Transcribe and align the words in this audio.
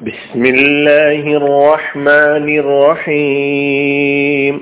بسم 0.00 0.46
الله 0.46 1.36
الرحمن 1.40 2.58
الرحيم 2.58 4.54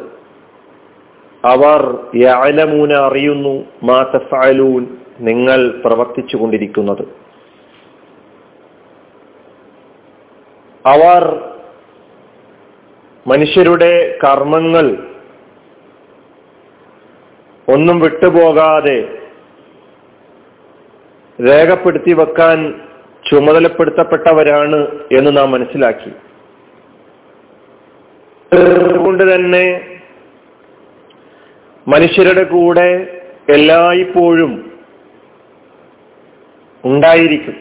അവർ 1.45 1.81
യാലമൂന 2.15 2.93
അറിയുന്നു 2.93 3.65
മാ 3.83 4.11
നിങ്ങൾ 5.19 5.81
പ്രവർത്തിച്ചു 5.85 6.37
കൊണ്ടിരിക്കുന്നത് 6.37 7.03
അവർ 10.85 11.52
മനുഷ്യരുടെ 13.27 14.19
കർമ്മങ്ങൾ 14.23 15.07
ഒന്നും 17.69 17.99
വിട്ടുപോകാതെ 17.99 19.19
രേഖപ്പെടുത്തി 21.49 22.13
വെക്കാൻ 22.13 22.81
ചുമതലപ്പെടുത്തപ്പെട്ടവരാണ് 23.31 24.87
എന്ന് 25.17 25.37
നാം 25.37 25.51
മനസ്സിലാക്കി. 25.51 26.09
അതുകൊണ്ട് 28.55 29.35
തന്നെ 29.35 29.99
മനുഷ്യരുടെ 31.87 32.43
കൂടെ 32.43 33.21
എല്ലായ്പ്പോഴും 33.49 34.71
ഉണ്ടായിരിക്കും. 36.85 37.55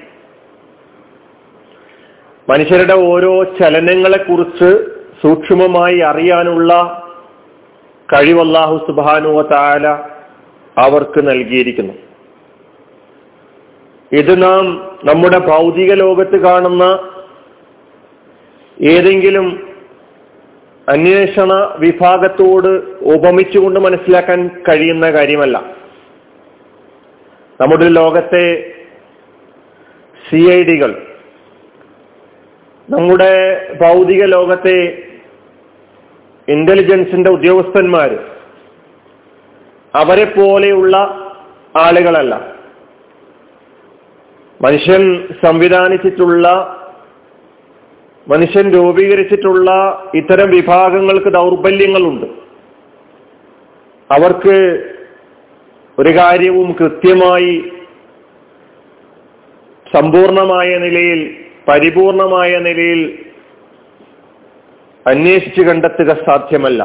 മനുഷ്യരുടെ 2.49 2.95
ഓരോ 2.95 3.45
ചലനങ്ങളെ 3.45 4.23
കുറിച്ച് 4.23 5.02
സൂക്ഷ്മമായി 5.23 5.99
അറിയാനുള്ള 5.99 6.73
കഴിവല്ലാഹു 8.13 8.77
സുബാനുവ 8.77 9.43
താല 9.43 9.89
അവർക്ക് 10.79 11.21
നൽകിയിരിക്കുന്നു. 11.31 11.95
ഇത് 14.13 14.43
നാം 14.43 14.65
നമ്മുടെ 15.05 15.39
ഭൗതിക 15.39 15.95
ലോകത്ത് 15.95 16.41
കാണുന്ന 16.41 16.85
ഏതെങ്കിലും 18.83 19.47
അന്വേഷണ 20.89 21.53
വിഭാഗത്തോട് 21.79 22.69
ഉപമിച്ചുകൊണ്ട് 23.15 23.81
മനസ്സിലാക്കാൻ 23.81 24.51
കഴിയുന്ന 24.69 25.11
കാര്യമല്ല. 25.11 25.59
നമ്മുടെ 27.61 27.89
ലോകത്തെ 27.89 28.75
സി 30.31 30.37
ഐ 30.37 30.63
ഡികൾ 30.63 31.07
നമ്മുടെ 32.91 33.33
ഭൗതിക 33.81 34.25
ലോകത്തെ 34.25 35.09
ഇന്റലിജൻസിന്റെ 36.49 37.31
ഉദ്യോഗസ്ഥന്മാർ 37.31 38.19
അവരെ 39.95 40.25
പോലെയുള്ള 40.25 40.97
ആളുകളല്ല. 41.77 42.55
മനുഷ്യൻ 44.63 45.29
സംവിധാനിച്ചിട്ടുള്ള 45.45 46.49
മനുഷ്യൻ 48.29 48.75
രൂപീകരിച്ചിട്ടുള്ള 48.75 49.71
ഇത്തരം 50.15 50.51
വിഭാഗങ്ങൾക്ക് 50.51 51.29
ദൗർബല്യങ്ങളുണ്ട്. 51.29 52.27
അവർക്ക് 54.11 54.85
ഒരു 55.99 56.09
കാര്യവും 56.09 56.77
കൃത്യമായി 56.81 57.73
സമ്പൂർണമായ 59.95 60.79
നിലയിൽ 60.79 61.45
പരിപൂർണമായ 61.69 62.59
നിലയിൽ 62.59 63.22
അന്വേഷിച്ച് 65.07 65.63
കണ്ടെത്തുക 65.69 66.11
സാധ്യമല്ല. 66.27 66.83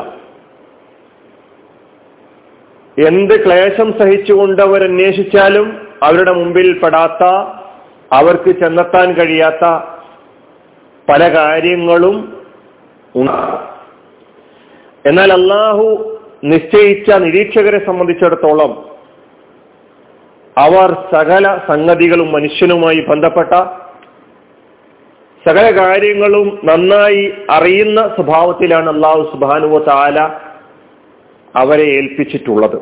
എന്ത് 2.97 3.33
ക്ലേശം 3.44 3.89
സഹിച്ചുകൊണ്ട് 4.00 4.61
അവർ 4.61 4.83
അന്വേഷിച്ചാലും 4.83 5.67
അവരുടെ 6.03 6.31
മുമ്പിൽ 6.31 6.67
പെടാത്ത 6.79 7.23
അവർക്ക് 8.13 8.51
ചെന്നെത്താൻ 8.61 9.07
കഴിയാത്ത 9.19 9.66
പല 11.07 11.23
കാര്യങ്ങളും 11.35 12.16
എന്നാൽ 15.05 15.31
അള്ളാഹു 15.31 15.85
നിശ്ചയിച്ച 16.44 17.09
നിരീക്ഷകരെ 17.25 17.79
സംബന്ധിച്ചിടത്തോളം 17.85 18.72
അവർ 20.57 20.89
സകല 21.13 21.45
സംഗതികളും 21.69 22.31
മനുഷ്യനുമായി 22.31 22.99
ബന്ധപ്പെട്ട 23.09 23.53
സകല 25.47 25.81
കാര്യങ്ങളും 25.81 26.59
നന്നായി 26.63 27.34
അറിയുന്ന 27.50 28.02
സ്വഭാവത്തിലാണ് 28.16 28.90
അള്ളാഹു 28.90 29.30
സുബാനുവ 29.31 29.78
താല 29.78 30.19
അവരെ 31.56 31.84
ഏൽപ്പിച്ചിട്ടുള്ളത്. 31.84 32.78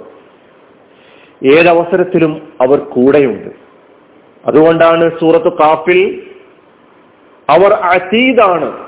ഏതവസരത്തിലും 1.46 2.42
അവർ 2.62 2.80
കൂടെയുണ്ട്. 2.80 3.50
അതുകൊണ്ടാണ് 4.46 5.12
സൂറത്ത് 5.20 5.58
കാഫിൽ 5.58 6.22
അവർ 7.50 7.74
അതീതാണ് 7.74 8.86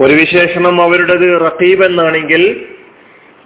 ഒരു 0.00 0.14
വിശേഷണം 0.14 0.82
അവരുടേത് 0.82 1.40
റഖീബ് 1.40 1.84
എന്നാണെങ്കിൽ 1.84 2.66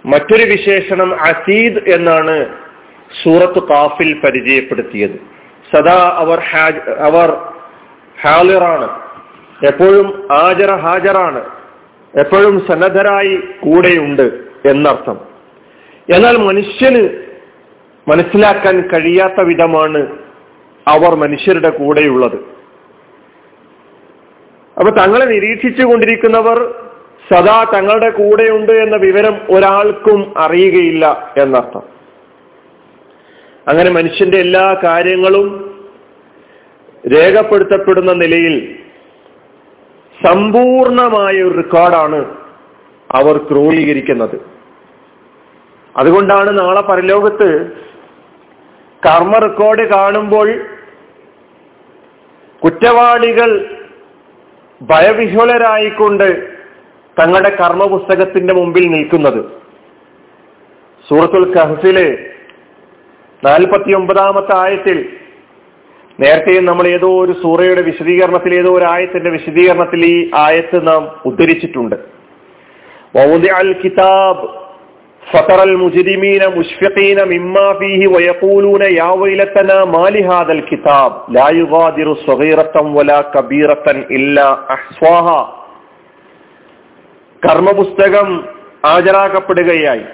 മറ്റൊരു 0.05 0.43
വിശേഷണം 0.43 1.21
അസീദ് 1.21 1.89
എന്നാണ് 1.89 2.37
സൂറത്ത് 3.23 3.67
കാഫിൽ 3.67 4.19
പരിചയപ്പെടുത്തിയത്. 4.19 5.19
സദാ 5.75 6.11
അവർ 6.15 6.39
അവർ 6.97 7.29
ഹാലിറാണ് 8.21 9.01
എപ്പോഴും 9.67 10.27
ആജറ 10.31 10.75
ഹാജറാണ്. 10.75 11.41
എപ്പോഴും 12.19 12.67
സന്നദ്ധരായി 12.71 13.35
കൂടെയുണ്ട് 13.35 14.21
എന്നർത്ഥം. 14.65 15.21
എന്നാൽ 16.13 16.37
മനുഷ്യന് 16.37 17.09
മനസ്സിലാക്കാൻ 18.07 18.81
കഴിയാത്ത 18.81 19.43
വിധമാണ് 19.43 20.17
അവർ 20.87 21.15
മനുഷ്യരുടെ 21.15 21.69
കൂടെയുള്ളത്. 21.69 22.35
അപ്പൊ 24.79 24.89
തങ്ങളെ 24.89 25.25
നിരീക്ഷിച്ചു 25.25 25.85
കൊണ്ടിരിക്കുന്നവർ 25.85 26.75
സദാ 27.33 27.63
തങ്ങളുടെ 27.63 28.09
കൂടെയുണ്ട് 28.09 28.71
എന്ന 28.71 28.97
വിവരം 28.97 29.57
ഒരാൾക്കും 29.57 30.33
അറിയുകയില്ല 30.37 31.33
എന്നർത്ഥം. 31.37 31.90
അങ്ങനെ 33.67 33.89
മനുഷ്യന്റെ 33.89 34.37
എല്ലാ 34.37 34.77
കാര്യങ്ങളും 34.83 35.47
രേഖപ്പെടുത്തപ്പെടുന്ന 37.13 38.13
നിലയിൽ 38.13 38.55
സമ്പൂർണമായ 40.25 41.43
ഒരു 41.43 41.55
റെക്കോർഡാണ് 41.57 42.19
അവർ 43.09 43.37
ക്രോഡീകരിക്കുന്നത് 43.37 44.35
അതുകൊണ്ടാണ് 45.95 46.59
നാളെ 46.59 46.81
പരലോകത്ത് 46.81 47.47
കർമ്മ 49.05 49.37
റെക്കോർഡ് 49.37 49.83
കാണുമ്പോൾ 49.93 50.47
കുറ്റവാളികൾ 52.61 53.51
ഭയവിഹ്വലരായിക്കൊണ്ട് 54.81 56.27
തങ്ങളുടെ 57.19 57.49
കർമ്മ 57.49 57.83
പുസ്തകത്തിന്റെ 57.85 58.53
മുമ്പിൽ 58.53 58.85
നിൽക്കുന്നത്. 58.87 59.41
സൂറത്തുൽ 61.09 61.45
കഹഫിലെ 61.53 62.07
നാൽപ്പത്തി 63.42 63.90
ഒമ്പതാമത്തെ 63.92 64.54
ആയത്തിൽ 64.56 64.98
നേരത്തെ 66.18 66.52
നമ്മൾ 66.60 66.86
ഏതോ 66.88 67.08
ഒരു 67.20 67.32
സൂറയുടെ 67.42 67.82
വിശദീകരണത്തിൽ 67.82 68.52
ഏതോ 68.54 68.70
ഒരു 68.72 68.84
ആയത്തിന്റെ 68.84 69.30
വിശദീകരണത്തിൽ 69.30 70.04
ഈ 70.06 70.16
ആയത്ത് 70.34 70.78
നാം 70.86 71.02
ഉദ്ധരിച്ചിട്ടുണ്ട് 71.24 71.96
കിതാബ് 73.82 74.44
فترى 75.22 75.62
المجرمين 75.62 76.42
مشفقين 76.50 77.18
مما 77.24 77.66
فيه 77.72 78.00
ويقولون 78.08 78.82
يا 78.92 79.10
ويلتنا 79.12 79.84
ما 79.86 80.04
لهذا 80.06 80.52
الكتاب 80.52 81.12
لا 81.28 81.48
يغادر 81.50 82.08
صغيرة 82.26 82.74
ولا 82.96 83.18
كبيرة 83.24 83.86
إلا 84.10 84.46
أحصاها 84.70 85.40
കർമ്മപുസ്തകം 87.42 88.28
ഹാജരാക്കപ്പെടുകയായി 88.86 90.04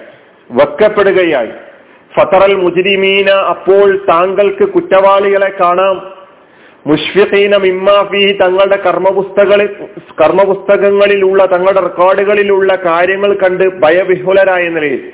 വെക്കപ്പെടുകയായി 0.49 1.53
ഫതറൽ 2.18 2.54
മുജിരിമീന 2.54 3.30
അപ്പോൾ 3.30 3.96
താങ്കൾക്ക് 3.96 4.64
കുറ്റവാളികളെ 4.64 5.52
കാണാം. 5.60 6.18
മുഷ്ഫിഖീന 6.86 7.56
മിമ്മാഫി 7.56 8.32
തങ്ങളുടെ 8.32 8.76
കർമ്മപുസ്തകളിൽ 8.76 9.66
കർമ്മപുസ്തകങ്ങളിലുള്ള 10.20 11.44
തങ്ങളുടെ 11.44 11.80
റെക്കോർഡുകളിലുള്ള 11.80 12.74
കാര്യങ്ങൾ 12.74 13.34
കണ്ട് 13.34 13.80
ഭയവിഹുലരായ 13.80 14.68
നിലയിൽ. 14.68 15.12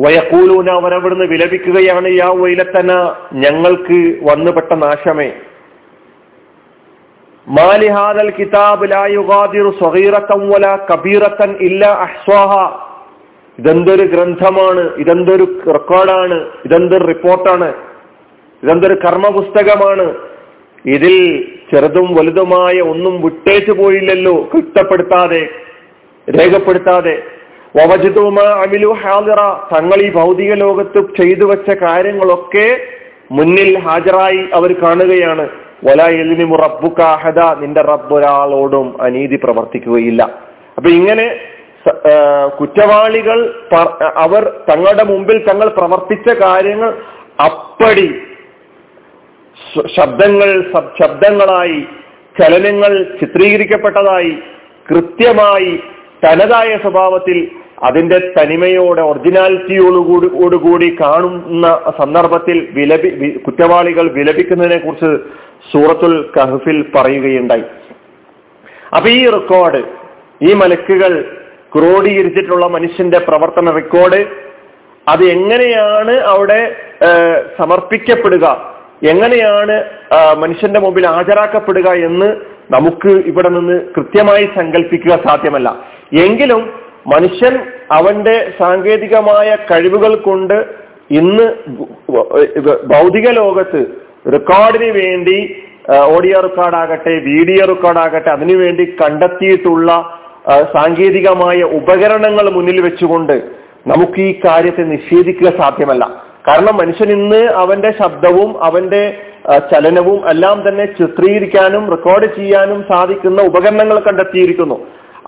വയക്കൂലൂന 0.00 0.70
അവരവിടുന്ന് 0.70 1.24
വിലപിക്കുകയാണ് 1.24 2.08
യാ 2.08 2.28
വൈലത്തന 2.28 3.14
ഞങ്ങൾക്ക് 3.32 4.30
വന്നുപെട്ട 4.30 4.72
നാശമേ. 4.72 5.32
മാലിഹാദൽ 7.48 8.30
കിതാബ് 8.30 8.90
ലാ 8.90 9.06
യുഗാദിറു 9.06 9.70
സ്വഗീറത്തൻ 9.70 10.48
വല 10.48 10.78
കബീറത്തൻ 10.92 11.56
ഇല്ല 11.60 11.86
അഹ്സ്വാഹ. 11.86 12.87
ഇതെന്തൊരു 13.58 14.02
ഗ്രന്ഥമാണ്? 14.02 14.94
ഇതെന്തൊരു 14.96 15.60
റെക്കോർഡാണ്? 15.66 16.46
ഇതെന്തൊരു 16.64 17.04
റിപ്പോർട്ടാണ്? 17.06 17.74
ഇതെന്തൊരു 18.62 18.94
കർമ്മപുസ്തകമാണ്? 18.94 20.14
ഇതിൽ 20.86 21.44
ചെറുതും 21.72 22.14
വലുതുമായ 22.14 22.80
ഒന്നും 22.80 23.22
വിട്ടേച്ചു 23.22 23.72
പോയില്ലല്ലോ. 23.72 24.48
കിട്ടപ്പെടുത്താതെ 24.54 25.48
രേഖപ്പെടുത്താതെ. 26.30 27.22
അമിലു 28.40 28.88
ഹാദിറ. 28.88 29.40
തങ്ങൾ 29.78 30.02
ഈ 30.02 30.12
ഭൗതിക 30.12 30.54
ലോകത്ത് 30.54 31.22
ചെയ്തു 31.22 31.44
വെച്ച 31.44 31.70
കാര്യങ്ങളൊക്കെ 31.70 32.80
മുന്നിൽ 33.30 33.78
ഹാജരായി 33.78 34.48
അവർ 34.54 34.72
കാണുകയാണ്. 34.82 35.48
വല 35.84 36.02
എലിനിമു 36.02 36.56
റബ്ബുക്കാഹദ 36.56 37.38
നിന്റെ 37.58 37.80
റബ്ബ് 37.80 38.14
ഒരാളോടും 38.14 39.02
അനീതി 39.02 39.36
പ്രവർത്തിക്കുകയില്ല. 39.36 40.22
അപ്പൊ 40.76 40.90
ഇങ്ങനെ 40.90 41.40
കുറ്റവാളികൾ 42.58 43.38
അവർ 44.16 44.62
തങ്ങളുടെ 44.70 45.04
മുമ്പിൽ 45.04 45.38
തങ്ങൾ 45.48 45.68
പ്രവർത്തിച്ച 45.68 46.42
കാര്യങ്ങൾ 46.42 46.90
അപ്പടി 47.44 48.08
ശബ്ദങ്ങൾ 49.96 50.50
ശബ്ദങ്ങളായി 51.02 51.80
ചലനങ്ങൾ 52.40 53.16
ചിത്രീകരിക്കപ്പെട്ടതായി 53.20 54.38
കൃത്യമായി 54.90 55.80
തനതായ 56.24 56.78
സ്വഭാവത്തിൽ 56.82 57.50
അതിന്റെ 57.82 58.18
തനിമയോടെ 58.18 59.00
ഒറിജിനാലിറ്റിയോടുകൂടി 59.00 60.96
കാണുന്ന 61.00 61.66
സന്ദർഭത്തിൽ 61.98 62.68
വിലപി 62.70 63.38
കുറ്റവാളികൾ 63.38 64.10
വിലപിക്കുന്നതിനെ 64.10 64.78
കുറിച്ച് 64.78 65.10
സൂറത്തുൽ 65.72 66.30
കഹഫിൽ 66.36 66.90
പറയുകയുണ്ടായി. 66.96 67.64
അപ്പൊ 68.96 69.08
ഈ 69.10 69.28
റെക്കോർഡ് 69.28 69.82
ഈ 70.42 70.54
മലക്കുകൾ 70.54 71.12
ക്രോഡീകരിച്ചിട്ടുള്ള 71.74 72.66
മനുഷ്യന്റെ 72.76 73.18
പ്രവർത്തന 73.28 73.72
റെക്കോർഡ് 73.78 74.20
അത് 75.06 75.22
എങ്ങനെയാണ് 75.34 76.14
അവിടെ 76.32 76.60
സമർപ്പിക്കപ്പെടുക? 77.58 78.46
എങ്ങനെയാണ് 79.12 79.74
മനുഷ്യന്റെ 80.42 80.80
മുമ്പിൽ 80.84 81.04
ഹാജരാക്കപ്പെടുക 81.14 81.88
എന്ന് 82.08 82.28
നമുക്ക് 82.74 83.12
ഇവിടെ 83.30 83.50
നിന്ന് 83.56 83.76
കൃത്യമായി 83.96 84.46
സങ്കല്പിക്കുക 84.58 85.14
സാധ്യമല്ല. 85.26 85.68
എങ്കിലും 86.26 86.62
മനുഷ്യൻ 87.14 87.54
അവന്റെ 87.98 88.36
സാങ്കേതികമായ 88.60 89.48
കഴിവുകൾ 89.70 90.12
കൊണ്ട് 90.28 90.58
ഇന്ന് 91.20 91.46
ഭൗതിക 92.92 93.26
ലോകത്ത് 93.40 93.80
റെക്കോർഡിന് 94.34 94.90
വേണ്ടി 95.00 95.38
ഓഡിയോ 96.14 96.38
റെക്കോർഡാകട്ടെ 96.46 97.12
വീഡിയോ 97.30 97.62
റെക്കോർഡാകട്ടെ 97.72 98.30
അതിനുവേണ്ടി 98.36 98.84
കണ്ടെത്തിയിട്ടുള്ള 99.00 99.90
സാങ്കേതികമായ 100.74 101.62
ഉപകരണങ്ങൾ 101.62 102.50
മുന്നിൽ 102.50 102.80
വെച്ചുകൊണ്ട് 102.80 103.36
നമുക്ക് 103.86 104.20
ഈ 104.20 104.40
കാര്യത്തെ 104.46 104.82
നിഷേധിക്കുക 104.82 105.48
സാധ്യമല്ല. 105.60 106.04
കാരണം 106.48 106.76
മനുഷ്യൻ 106.76 107.10
ഇന്ന് 107.12 107.42
അവന്റെ 107.62 107.90
ശബ്ദവും 108.02 108.62
അവന്റെ 108.62 109.02
ചലനവും 109.72 110.28
എല്ലാം 110.30 110.68
തന്നെ 110.68 110.84
ചിത്രീകരിക്കാനും 110.86 111.90
റെക്കോർഡ് 111.90 112.26
ചെയ്യാനും 112.36 112.84
സാധിക്കുന്ന 112.92 113.40
ഉപകരണങ്ങൾ 113.42 113.98
കണ്ടെത്തിയിരിക്കുന്നു. 114.00 114.78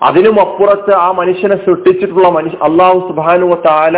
അതിനും 0.03 0.37
അപ്പുറത്ത് 0.41 0.93
ആ 0.95 1.11
മനുഷ്യനെ 1.11 1.55
സൃഷ്ടിച്ചിട്ടുള്ള 1.55 2.29
മനുഷ്യ 2.29 2.57
അള്ളാഹു 2.69 2.99
സുബാനുവ 3.09 3.57
താല 3.65 3.97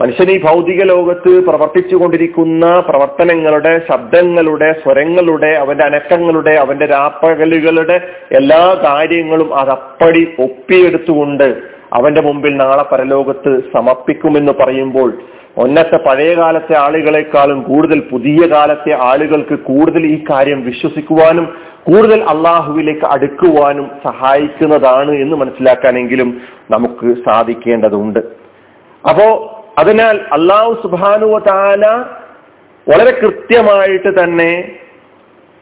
മനുഷ്യൻ 0.00 0.30
ഈ 0.30 0.40
ഭൗതിക 0.44 0.84
ലോകത്ത് 0.84 1.44
പ്രവർത്തിച്ചു 1.46 1.96
കൊണ്ടിരിക്കുന്ന 1.96 2.80
പ്രവർത്തനങ്ങളുടെ 2.80 3.80
ശബ്ദങ്ങളുടെ 3.92 4.72
സ്വരങ്ങളുടെ 4.72 5.56
അവന്റെ 5.58 5.84
അനക്കങ്ങളുടെ 5.84 6.50
അവന്റെ 6.50 6.86
രാപ്പകലുകളുടെ 6.86 8.00
എല്ലാ 8.32 8.80
കാര്യങ്ങളും 8.84 9.54
അതപ്പടി 9.54 10.28
ഒപ്പിയെടുത്തുകൊണ്ട് 10.38 11.56
അവന്റെ 11.92 12.20
മുമ്പിൽ 12.20 12.56
നാളെ 12.56 12.94
പരലോകത്ത് 12.94 13.60
സമർപ്പിക്കുമെന്ന് 13.76 14.52
പറയുമ്പോൾ 14.60 15.12
ഒന്നത്തെ 15.58 15.96
പഴയ 15.96 16.34
കാലത്തെ 16.34 16.78
ആളുകളെക്കാളും 16.78 17.62
കൂടുതൽ 17.62 18.00
പുതിയ 18.00 18.48
കാലത്തെ 18.52 18.94
ആളുകൾക്ക് 18.94 19.58
കൂടുതൽ 19.58 20.06
ഈ 20.06 20.24
കാര്യം 20.30 20.62
വിശ്വസിക്കുവാനും 20.62 21.54
കൂടുതൽ 21.86 22.24
അള്ളാഹുവിലേക്ക് 22.24 23.06
അടുക്കുവാനും 23.06 23.90
സഹായിക്കുന്നതാണ് 24.04 25.10
എന്ന് 25.10 25.36
മനസ്സിലാക്കാനെങ്കിലും 25.36 26.40
നമുക്ക് 26.70 27.14
സാധിക്കേണ്ടതുണ്ട്. 27.28 28.18
അപ്പോ 29.08 29.52
അതിനാൽ 29.78 30.20
അള്ളാഹു 30.32 30.80
സുബാനുവ 30.82 31.38
താല 31.38 32.04
വളരെ 32.88 33.10
കൃത്യമായിട്ട് 33.10 34.24
തന്നെ 34.24 34.72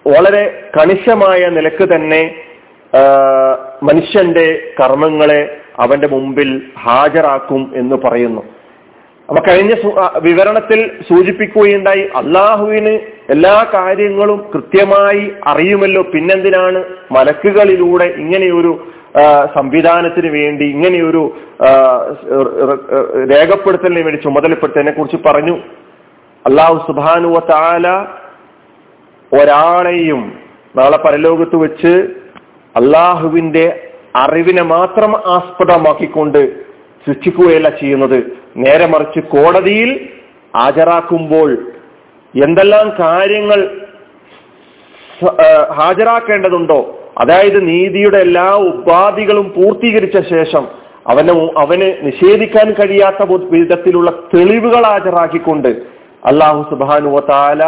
വളരെ 0.06 0.70
കണിശമായ 0.78 1.48
നിലയ്ക്ക് 1.48 1.94
തന്നെ 1.94 2.34
മനുഷ്യന്റെ 3.82 4.74
കർമ്മങ്ങളെ 4.80 5.56
അവന്റെ 5.78 6.08
മുമ്പിൽ 6.08 6.62
ഹാജരാക്കും 6.78 7.72
എന്ന് 7.76 7.96
പറയുന്നു. 7.96 8.42
അപ്പൊ 9.28 9.42
കഴിഞ്ഞ 9.48 9.72
വിവരണത്തിൽ 10.18 10.90
സൂചിപ്പിക്കുകയുണ്ടായി 11.08 12.10
അള്ളാഹുവിന് 12.16 12.92
എല്ലാ 13.30 13.66
കാര്യങ്ങളും 13.74 14.50
കൃത്യമായി 14.54 15.32
അറിയുമല്ലോ. 15.46 16.02
പിന്നെന്തിനാണ്? 16.02 16.84
മലക്കുകളിലൂടെ 17.12 18.04
ഇങ്ങനെയൊരു 18.04 18.86
സംവിധാനത്തിന് 19.54 20.30
വേണ്ടി 20.30 20.64
ഇങ്ങനെയൊരു 20.64 21.22
രേഖപ്പെടുത്തലിന് 23.32 24.02
വേണ്ടി 24.04 24.20
ചുമതലപ്പെടുത്തതിനെ 24.22 24.92
കുറിച്ച് 24.92 25.18
പറഞ്ഞു. 25.26 25.56
അള്ളാഹു 26.44 26.78
സുബാനുവ 26.86 27.38
താല 27.50 27.86
ഒരാളെയും 29.32 30.22
നാളെ 30.76 30.98
പരലോകത്ത് 31.04 31.56
വെച്ച് 31.56 31.92
അള്ളാഹുവിന്റെ 32.76 33.66
അറിവിനെ 34.16 34.62
മാത്രം 34.62 35.12
ആസ്പദമാക്കിക്കൊണ്ട് 35.36 36.40
സൃഷ്ടിക്കുകയല്ല 37.04 37.68
ചെയ്യുന്നത്. 37.80 38.18
നേരെ 38.56 38.86
മറിച്ച് 38.86 39.20
കോടതിയിൽ 39.20 39.90
ഹാജരാക്കുമ്പോൾ 40.56 41.50
എന്തെല്ലാം 42.34 42.86
കാര്യങ്ങൾ 43.00 43.60
ഹാജരാക്കേണ്ടതുണ്ടോ 45.80 46.80
അതായത് 47.18 47.68
നീതിയുടെ 47.68 48.18
എല്ലാ 48.18 48.48
ഉപാധികളും 48.70 49.52
പൂർത്തീകരിച്ച 49.56 50.18
ശേഷം 50.34 50.64
അവന് 51.06 51.32
അവന് 51.58 51.88
നിഷേധിക്കാൻ 52.02 52.72
കഴിയാത്ത 52.72 53.22
വിധത്തിലുള്ള 53.50 54.10
തെളിവുകൾ 54.34 54.84
ഹാജരാക്കിക്കൊണ്ട് 54.86 55.68
അള്ളാഹു 56.26 56.60
സുബാനു 56.70 57.18
താല 57.30 57.62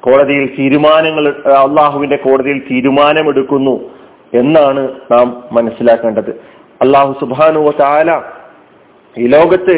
കോടതിയിൽ 0.00 0.46
തീരുമാനങ്ങൾ 0.58 1.24
അള്ളാഹുവിന്റെ 1.52 2.16
കോടതിയിൽ 2.16 2.58
തീരുമാനമെടുക്കുന്നു 2.70 3.74
എന്നാണ് 4.34 4.82
നാം 5.12 5.44
മനസ്സിലാക്കേണ്ടത്. 5.52 6.30
അള്ളാഹു 6.82 7.12
സുബാനു 7.20 7.72
താല 7.80 8.10
ഈ 9.14 9.26
ലോകത്ത് 9.26 9.76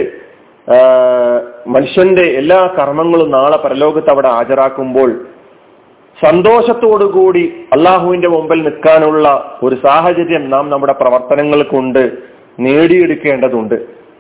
മനുഷ്യന്റെ 1.67 2.23
എല്ലാ 2.23 2.61
കർമ്മങ്ങളും 2.79 3.31
നാളെ 3.31 3.57
പരലോകത്ത് 3.57 4.11
അവിടെ 4.11 4.29
ഹാജരാക്കുമ്പോൾ 4.29 5.11
സന്തോഷത്തോടുകൂടി 6.23 7.55
അള്ളാഹുവിന്റെ 7.73 8.29
മുമ്പിൽ 8.29 8.63
നിൽക്കാനുള്ള 8.63 9.57
ഒരു 9.63 9.77
സാഹചര്യം 9.87 10.51
നാം 10.51 10.71
നമ്മുടെ 10.71 10.93
പ്രവർത്തനങ്ങൾ 10.93 11.63
കൊണ്ട് 11.63 12.13
നേടിയെടുക്കേണ്ടതുണ്ട് 12.61 13.75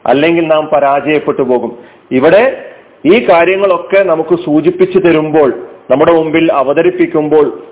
അല്ലെങ്കിൽ 0.06 0.46
നാം 0.46 0.70
പരാജയപ്പെട്ടു 0.74 1.42
പോകും. 1.42 1.78
ഇവിടെ 2.12 2.64
ഈ 3.06 3.26
കാര്യങ്ങളൊക്കെ 3.30 4.04
നമുക്ക് 4.04 4.34
സൂചിപ്പിച്ചു 4.44 4.98
തരുമ്പോൾ 4.98 5.52
നമ്മുടെ 5.90 6.12
മുമ്പിൽ 6.12 6.52
അവതരിപ്പിക്കുമ്പോൾ 6.52 7.62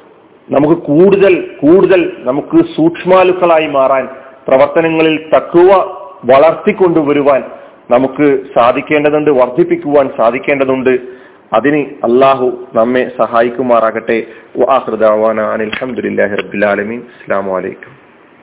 നമുക്ക് 0.50 0.82
കൂടുതൽ 0.82 1.50
കൂടുതൽ 1.66 2.12
നമുക്ക് 2.18 2.56
സൂക്ഷ്മാലുക്കളായി 2.76 3.66
മാറാൻ 3.66 4.08
പ്രവർത്തനങ്ങളിൽ 4.48 5.30
തക്കുവ 5.36 5.68
വളർത്തിക്കൊണ്ടുവരുവാൻ 6.24 7.42
നമുക്ക് 7.90 8.40
സാധിക്കേണ്ടതുണ്ട് 8.58 9.30
വർദ്ധിപ്പിക്കുവാൻ 9.30 10.10
സാധിക്കേണ്ടതുണ്ട്. 10.16 11.21
അതിന് 11.52 11.80
അള്ളാഹു 12.04 12.66
നമ്മെ 12.74 13.12
സഹായിക്കുമാറാകട്ടെ. 13.18 14.26
അലഹമുല്ലാഹി 15.62 16.34
റബ്ബുലാലമീൻ 16.34 17.00
അസ്സാം 17.00 17.46
വലൈക്കും 17.46 18.01